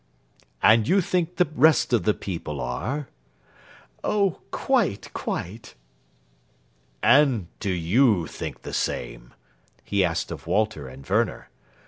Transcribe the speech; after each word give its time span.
"And 0.63 0.87
you 0.87 0.99
think 0.99 1.35
the 1.35 1.47
rest 1.53 1.93
of 1.93 2.05
the 2.05 2.15
people 2.15 2.59
are?" 2.59 3.07
"Oh, 4.03 4.39
quite, 4.49 5.13
quite!" 5.13 5.75
"And 7.03 7.49
do 7.59 7.69
you 7.69 8.25
think 8.25 8.63
the 8.63 8.73
same?" 8.73 9.35
he 9.83 10.03
asked 10.03 10.31
of 10.31 10.47
Walter 10.47 10.87
and 10.87 11.07
Werner. 11.07 11.49